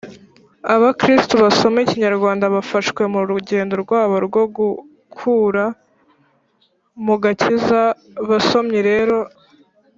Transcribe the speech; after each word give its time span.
abakristo 0.75 1.33
basoma 1.43 1.77
ikinyarwanda 1.85 2.45
bafashwe 2.55 3.01
mu 3.13 3.19
rugendo 3.29 3.73
rwabo 3.83 4.15
rwo 4.27 4.43
gukura 4.55 5.65
mu 7.05 7.15
gakiza. 7.23 7.81
Basomyi 8.29 8.79
rero, 8.89 9.17